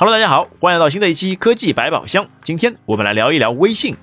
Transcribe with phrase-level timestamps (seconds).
[0.00, 2.26] Hello，大家好，欢迎来到新的一期科技百宝箱。
[2.42, 3.94] 今天我们来聊一聊微信。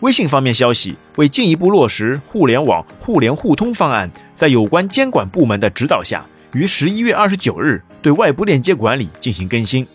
[0.00, 9.86] 微信方面消息，为进一步落实互联网互联互通方案，在有关监管部门的指导下，于十一月二十九日对外部链接管理进行更新。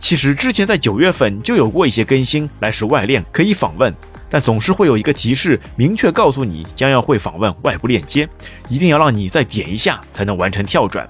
[0.00, 3.94] 其实之前在九月份就有过一些更新，来使外链可以访问，
[4.30, 8.26] 但总是会有一个提示，明确告诉你将要会访问外部链接，
[8.70, 11.06] 一定要让你再点一下才能完成跳转。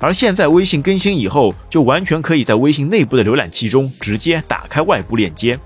[0.00, 5.58] 而现在微信更新以后，就完全可以在微信内部的浏览器中直接打开外部链接，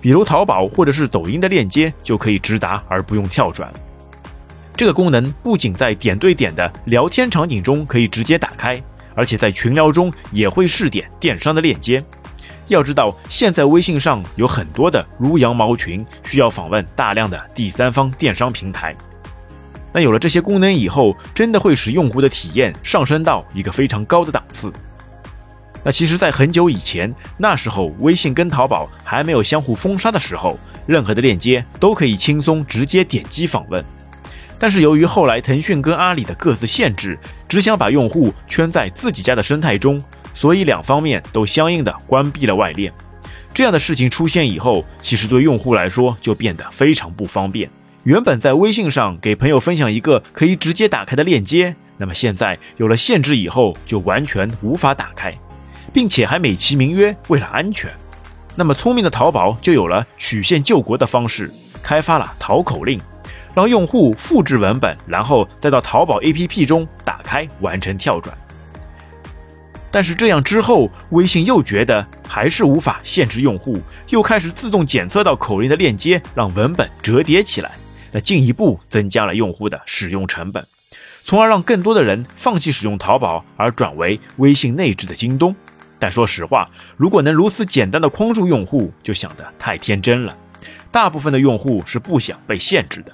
[0.00, 3.72] 比如淘宝或者是抖音的链接就可以直达而不用跳转。
[4.76, 8.82] 这个功能不仅在点对点的聊天场景中可以直接打开，
[9.14, 12.02] 而且在群聊中也会试点电商的链接。
[12.68, 18.94] 要知道，现在微信上有很多的如羊毛群，需要访问大量的第三方电商平台。
[19.92, 24.72] 那有了这些功能以后，真的会使用户的体验上升到一个非常高的档次。
[25.84, 33.84] 那其实，在很久以前，那时候微信跟淘宝还没有相互封杀的时候，任何的链接都可以轻松直接点击访问。
[34.58, 40.00] 但是由于后来腾讯跟阿里的各自限制，只想把用户圈在自己家的生态中，
[40.32, 42.92] 所以两方面都相应的关闭了外链。
[43.52, 47.68] 这样的事情出现以后，其实对用户来说就变得非常不方便。
[48.04, 55.32] 原本在微信上给朋友分享一个可以直接打开的链接，那么现在有了限制以后，就完全无法打开，
[55.92, 57.88] 并且还美其名曰为了安全。
[58.56, 61.48] 那么聪明的淘宝就有了曲线救国的方式，
[61.80, 63.00] 开发了淘口令，
[63.54, 68.36] 让用户复制文本，然后再到淘宝 APP 中打开完成跳转。
[69.92, 77.70] 但是这样之后，微信又觉得还是无法限制用户，又开始自动检测到口令的链接，让文本折叠起来。
[78.12, 80.64] 那进一步增加了用户的使用成本，
[81.24, 85.54] 从而让更多的人放弃使用淘宝，而转为微信内置的京东。
[85.98, 90.36] 但说实话，如果能如此简单的框住用户，就想得太天真了。
[90.90, 93.12] 大部分的用户是不想被限制的。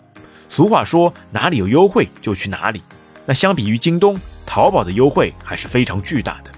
[0.49, 2.83] 俗话说，哪里有优惠就去哪里。
[3.25, 6.50] 那相比于京东，淘宝的优惠还是非常巨大的。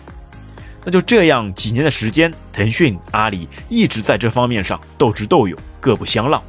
[0.84, 6.42] 那就这样几年的时间，腾讯、阿里一直在这方面上斗智斗勇，各不相让。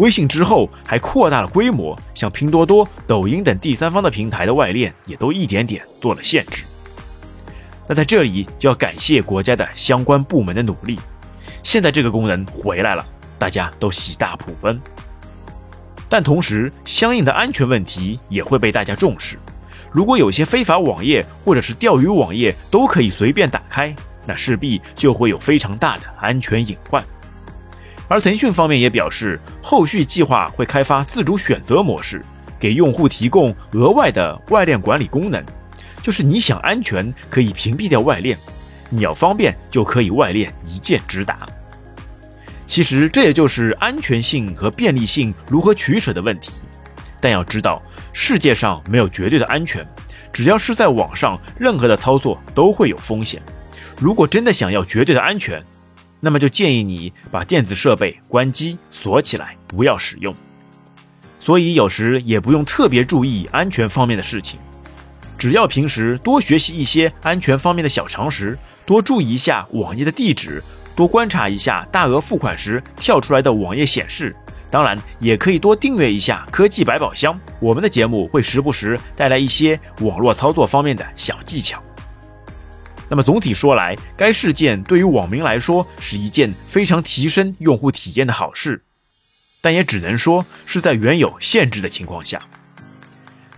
[0.00, 6.64] 微信之后还扩大了规模，像拼多多、抖音等第三方的平台的外链也都一点点做了限制。
[7.86, 10.98] 那在这里就要感谢国家的相关部门的努力，
[11.62, 13.06] 现在这个功能回来了，
[13.38, 14.80] 大家都喜大普奔。
[16.08, 19.38] 但同时，相应的安全问题也会被大家重视。
[19.92, 23.94] 如果有些非法网页或者是钓鱼网页都可以随便打开，
[24.26, 27.04] 那势必就会有非常大的安全隐患。
[28.10, 32.20] 而腾讯方面也表示，后续计划会开发自主选择模式，
[32.58, 35.40] 给用户提供额外的外链管理功能。
[36.02, 38.36] 就是你想安全，可以屏蔽掉外链；
[38.88, 41.46] 你要方便，就可以外链一键直达。
[42.66, 46.54] 其实这也就是安全性和便利性如何取舍的问题。
[47.20, 47.80] 但要知道，
[48.12, 49.86] 世界上没有绝对的安全，
[50.32, 53.40] 只要是在网上，任何的操作都会有风险。
[54.00, 55.62] 如果真的想要绝对的安全，
[56.20, 60.34] 那么就建议你把电子设备关机锁起来，不要使用。
[61.40, 64.60] 所以有时也不用特别注意安全方面的事情，
[65.38, 70.62] 只要平时多学习一些安全方面的小常识，多注意一下网页的地址，
[70.94, 74.36] 多观察一下大额付款时跳出来的网页显示。
[74.70, 81.82] 当然，也可以多订阅一下科技百宝箱，我们的节目会时不时带来一些网络操作方面的小技巧。
[83.10, 88.80] 那么总体说来，该事件对于网民来说是一件非常提升用户体验的好事，
[89.60, 92.40] 但也只能说是在原有限制的情况下。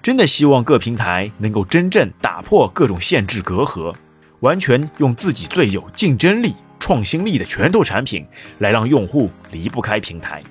[0.02, 3.94] 真的希望各平台能够真正打破各种限制隔阂，
[4.40, 8.26] 完全用自己最有竞争力、创新力的拳头产品
[8.58, 10.42] 来让用户离不开平台。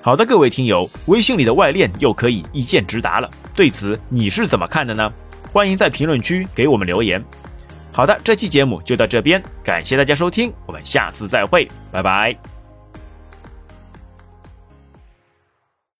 [0.00, 5.10] 好的，各位听友，微信里的外链又可以一键直达了，对此你是怎么看的呢？
[5.52, 7.24] 欢迎在评论区给我们留言。
[7.92, 12.51] 好的，这期节目就到这边，感谢大家收听，我们下次再会，拜拜。